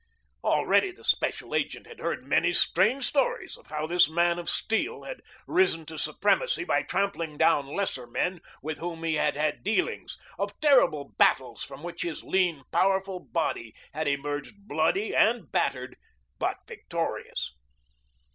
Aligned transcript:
Already 0.43 0.89
the 0.89 1.03
special 1.03 1.53
agent 1.53 1.85
had 1.85 1.99
heard 1.99 2.23
many 2.25 2.53
strange 2.53 3.03
stories 3.05 3.55
of 3.55 3.67
how 3.67 3.85
this 3.85 4.09
man 4.09 4.39
of 4.39 4.49
steel 4.49 5.03
had 5.03 5.21
risen 5.45 5.85
to 5.85 5.95
supremacy 5.99 6.63
by 6.63 6.81
trampling 6.81 7.37
down 7.37 7.67
lesser 7.67 8.07
men 8.07 8.41
with 8.63 8.79
whom 8.79 9.03
he 9.03 9.13
had 9.13 9.35
had 9.37 9.63
dealings, 9.63 10.17
of 10.39 10.59
terrible 10.59 11.13
battles 11.19 11.63
from 11.63 11.83
which 11.83 12.01
his 12.01 12.23
lean, 12.23 12.63
powerful 12.71 13.19
body 13.19 13.75
had 13.93 14.07
emerged 14.07 14.67
bloody 14.67 15.15
and 15.15 15.51
battered, 15.51 15.95
but 16.39 16.57
victorious. 16.67 17.53